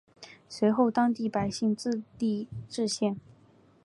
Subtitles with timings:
[0.49, 3.19] 随后当地百姓自立冶县。